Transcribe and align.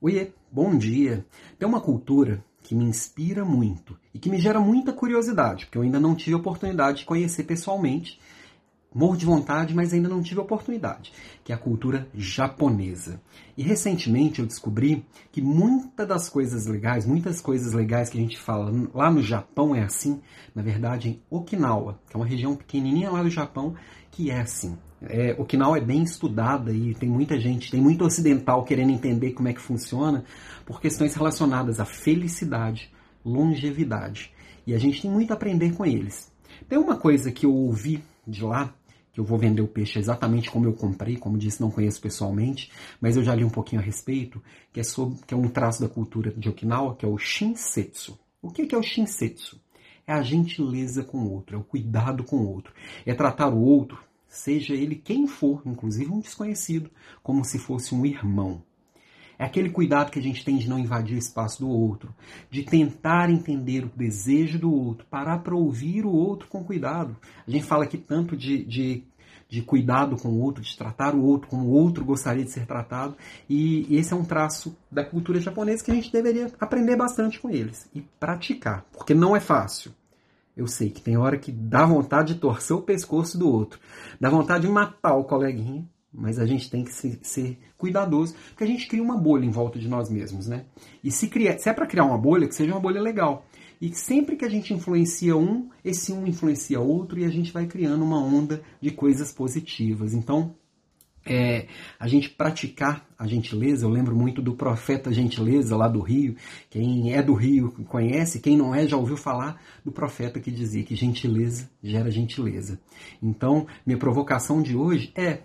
Oiê, 0.00 0.30
bom 0.48 0.78
dia. 0.78 1.26
Tem 1.58 1.68
uma 1.68 1.80
cultura 1.80 2.44
que 2.62 2.72
me 2.72 2.84
inspira 2.84 3.44
muito 3.44 3.98
e 4.14 4.18
que 4.20 4.30
me 4.30 4.38
gera 4.38 4.60
muita 4.60 4.92
curiosidade, 4.92 5.66
porque 5.66 5.76
eu 5.76 5.82
ainda 5.82 5.98
não 5.98 6.14
tive 6.14 6.34
a 6.34 6.38
oportunidade 6.38 7.00
de 7.00 7.04
conhecer 7.04 7.42
pessoalmente. 7.42 8.20
Morro 8.94 9.18
de 9.18 9.26
vontade, 9.26 9.74
mas 9.74 9.92
ainda 9.92 10.08
não 10.08 10.22
tive 10.22 10.40
oportunidade, 10.40 11.12
que 11.44 11.52
é 11.52 11.54
a 11.54 11.58
cultura 11.58 12.08
japonesa. 12.14 13.20
E 13.54 13.62
recentemente 13.62 14.40
eu 14.40 14.46
descobri 14.46 15.04
que 15.30 15.42
muitas 15.42 16.08
das 16.08 16.28
coisas 16.30 16.66
legais, 16.66 17.04
muitas 17.04 17.38
coisas 17.38 17.74
legais 17.74 18.08
que 18.08 18.16
a 18.16 18.20
gente 18.20 18.38
fala 18.38 18.72
lá 18.94 19.10
no 19.10 19.22
Japão 19.22 19.74
é 19.74 19.82
assim, 19.82 20.22
na 20.54 20.62
verdade 20.62 21.08
em 21.10 21.22
Okinawa, 21.28 22.00
que 22.08 22.16
é 22.16 22.18
uma 22.18 22.26
região 22.26 22.56
pequenininha 22.56 23.10
lá 23.10 23.22
do 23.22 23.28
Japão, 23.28 23.74
que 24.10 24.30
é 24.30 24.40
assim. 24.40 24.78
É, 25.02 25.36
Okinawa 25.38 25.76
é 25.76 25.82
bem 25.82 26.02
estudada 26.02 26.72
e 26.72 26.94
tem 26.94 27.10
muita 27.10 27.38
gente, 27.38 27.70
tem 27.70 27.80
muito 27.80 28.04
ocidental 28.04 28.64
querendo 28.64 28.90
entender 28.90 29.32
como 29.32 29.48
é 29.48 29.52
que 29.52 29.60
funciona 29.60 30.24
por 30.64 30.80
questões 30.80 31.14
relacionadas 31.14 31.78
à 31.78 31.84
felicidade, 31.84 32.90
longevidade. 33.24 34.32
E 34.66 34.74
a 34.74 34.78
gente 34.78 35.02
tem 35.02 35.10
muito 35.10 35.30
a 35.30 35.34
aprender 35.34 35.72
com 35.72 35.84
eles. 35.84 36.32
Tem 36.68 36.78
uma 36.78 36.96
coisa 36.96 37.30
que 37.30 37.46
eu 37.46 37.54
ouvi 37.54 38.02
de 38.26 38.44
lá, 38.44 38.74
eu 39.18 39.24
vou 39.24 39.38
vender 39.38 39.62
o 39.62 39.68
peixe 39.68 39.98
exatamente 39.98 40.50
como 40.50 40.66
eu 40.66 40.72
comprei, 40.72 41.16
como 41.16 41.36
disse, 41.36 41.60
não 41.60 41.70
conheço 41.70 42.00
pessoalmente, 42.00 42.70
mas 43.00 43.16
eu 43.16 43.22
já 43.22 43.34
li 43.34 43.44
um 43.44 43.50
pouquinho 43.50 43.80
a 43.80 43.84
respeito, 43.84 44.42
que 44.72 44.80
é, 44.80 44.82
sobre, 44.82 45.18
que 45.26 45.34
é 45.34 45.36
um 45.36 45.48
traço 45.48 45.80
da 45.82 45.88
cultura 45.88 46.30
de 46.30 46.48
Okinawa, 46.48 46.94
que 46.96 47.04
é 47.04 47.08
o 47.08 47.18
Shinsetsu. 47.18 48.18
O 48.40 48.50
que 48.50 48.74
é 48.74 48.78
o 48.78 48.82
Shinsetsu? 48.82 49.60
É 50.06 50.12
a 50.12 50.22
gentileza 50.22 51.02
com 51.02 51.18
o 51.18 51.32
outro, 51.32 51.56
é 51.56 51.58
o 51.58 51.64
cuidado 51.64 52.24
com 52.24 52.36
o 52.36 52.48
outro, 52.48 52.72
é 53.04 53.12
tratar 53.12 53.48
o 53.48 53.60
outro 53.60 53.98
seja 54.28 54.74
ele 54.74 54.94
quem 54.94 55.26
for, 55.26 55.62
inclusive 55.64 56.12
um 56.12 56.20
desconhecido, 56.20 56.90
como 57.22 57.44
se 57.44 57.58
fosse 57.58 57.94
um 57.94 58.04
irmão. 58.04 58.62
É 59.38 59.44
aquele 59.44 59.70
cuidado 59.70 60.10
que 60.10 60.18
a 60.18 60.22
gente 60.22 60.44
tem 60.44 60.58
de 60.58 60.68
não 60.68 60.78
invadir 60.78 61.14
o 61.14 61.18
espaço 61.18 61.60
do 61.60 61.68
outro, 61.68 62.12
de 62.50 62.64
tentar 62.64 63.30
entender 63.30 63.84
o 63.84 63.92
desejo 63.94 64.58
do 64.58 64.72
outro, 64.72 65.06
parar 65.08 65.38
para 65.38 65.54
ouvir 65.54 66.04
o 66.04 66.10
outro 66.10 66.48
com 66.48 66.64
cuidado. 66.64 67.16
A 67.46 67.50
gente 67.50 67.64
fala 67.64 67.84
aqui 67.84 67.96
tanto 67.96 68.36
de, 68.36 68.64
de, 68.64 69.04
de 69.48 69.62
cuidado 69.62 70.16
com 70.16 70.28
o 70.28 70.40
outro, 70.40 70.62
de 70.62 70.76
tratar 70.76 71.14
o 71.14 71.22
outro 71.22 71.48
como 71.48 71.68
o 71.68 71.70
outro 71.70 72.04
gostaria 72.04 72.44
de 72.44 72.50
ser 72.50 72.66
tratado, 72.66 73.16
e 73.48 73.86
esse 73.96 74.12
é 74.12 74.16
um 74.16 74.24
traço 74.24 74.76
da 74.90 75.04
cultura 75.04 75.40
japonesa 75.40 75.84
que 75.84 75.92
a 75.92 75.94
gente 75.94 76.10
deveria 76.10 76.50
aprender 76.58 76.96
bastante 76.96 77.38
com 77.38 77.48
eles 77.48 77.88
e 77.94 78.00
praticar, 78.00 78.84
porque 78.92 79.14
não 79.14 79.36
é 79.36 79.40
fácil. 79.40 79.92
Eu 80.56 80.66
sei 80.66 80.90
que 80.90 81.00
tem 81.00 81.16
hora 81.16 81.38
que 81.38 81.52
dá 81.52 81.86
vontade 81.86 82.34
de 82.34 82.40
torcer 82.40 82.76
o 82.76 82.82
pescoço 82.82 83.38
do 83.38 83.48
outro, 83.48 83.78
dá 84.20 84.28
vontade 84.28 84.66
de 84.66 84.72
matar 84.72 85.14
o 85.14 85.22
coleguinha, 85.22 85.88
mas 86.12 86.38
a 86.38 86.46
gente 86.46 86.70
tem 86.70 86.84
que 86.84 86.92
ser, 86.92 87.18
ser 87.22 87.58
cuidadoso, 87.76 88.34
porque 88.50 88.64
a 88.64 88.66
gente 88.66 88.88
cria 88.88 89.02
uma 89.02 89.16
bolha 89.16 89.44
em 89.44 89.50
volta 89.50 89.78
de 89.78 89.88
nós 89.88 90.10
mesmos, 90.10 90.46
né? 90.46 90.64
E 91.02 91.10
se, 91.10 91.28
cria, 91.28 91.58
se 91.58 91.68
é 91.68 91.72
para 91.72 91.86
criar 91.86 92.04
uma 92.04 92.18
bolha, 92.18 92.48
que 92.48 92.54
seja 92.54 92.72
uma 92.72 92.80
bolha 92.80 93.00
legal. 93.00 93.46
E 93.80 93.94
sempre 93.94 94.36
que 94.36 94.44
a 94.44 94.48
gente 94.48 94.74
influencia 94.74 95.36
um, 95.36 95.68
esse 95.84 96.12
um 96.12 96.26
influencia 96.26 96.80
outro 96.80 97.18
e 97.18 97.24
a 97.24 97.28
gente 97.28 97.52
vai 97.52 97.66
criando 97.66 98.02
uma 98.02 98.18
onda 98.18 98.62
de 98.80 98.90
coisas 98.90 99.32
positivas. 99.32 100.14
Então, 100.14 100.54
é, 101.28 101.66
a 102.00 102.08
gente 102.08 102.30
praticar 102.30 103.06
a 103.18 103.26
gentileza, 103.26 103.84
eu 103.84 103.90
lembro 103.90 104.16
muito 104.16 104.40
do 104.40 104.54
profeta 104.54 105.12
gentileza 105.12 105.76
lá 105.76 105.86
do 105.86 106.00
Rio. 106.00 106.34
Quem 106.70 107.12
é 107.12 107.22
do 107.22 107.34
Rio 107.34 107.70
conhece, 107.86 108.40
quem 108.40 108.56
não 108.56 108.74
é 108.74 108.86
já 108.86 108.96
ouviu 108.96 109.16
falar 109.16 109.60
do 109.84 109.92
profeta 109.92 110.40
que 110.40 110.50
dizia 110.50 110.82
que 110.82 110.96
gentileza 110.96 111.70
gera 111.82 112.10
gentileza. 112.10 112.80
Então, 113.22 113.66
minha 113.84 113.98
provocação 113.98 114.62
de 114.62 114.74
hoje 114.74 115.12
é: 115.14 115.42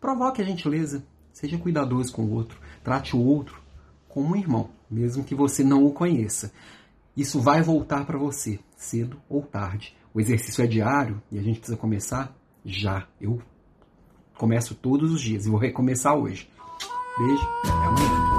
provoque 0.00 0.40
a 0.40 0.44
gentileza, 0.44 1.04
seja 1.32 1.58
cuidadoso 1.58 2.12
com 2.12 2.22
o 2.22 2.32
outro, 2.32 2.58
trate 2.82 3.14
o 3.14 3.20
outro 3.20 3.60
como 4.08 4.34
um 4.34 4.36
irmão, 4.36 4.70
mesmo 4.90 5.22
que 5.22 5.34
você 5.34 5.62
não 5.62 5.84
o 5.84 5.92
conheça. 5.92 6.52
Isso 7.16 7.40
vai 7.40 7.62
voltar 7.62 8.04
para 8.04 8.18
você, 8.18 8.58
cedo 8.76 9.20
ou 9.28 9.42
tarde. 9.42 9.96
O 10.12 10.20
exercício 10.20 10.64
é 10.64 10.66
diário 10.66 11.22
e 11.30 11.38
a 11.38 11.42
gente 11.42 11.58
precisa 11.58 11.76
começar 11.76 12.34
já. 12.64 13.06
Eu 13.20 13.40
Começo 14.40 14.74
todos 14.74 15.12
os 15.12 15.20
dias 15.20 15.44
e 15.44 15.50
vou 15.50 15.58
recomeçar 15.58 16.14
hoje. 16.14 16.48
Beijo, 17.18 17.46
até 17.62 17.86
amanhã. 17.86 18.29